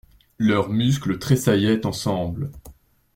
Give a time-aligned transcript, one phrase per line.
[0.39, 2.49] Leurs muscles tressaillaient ensemble.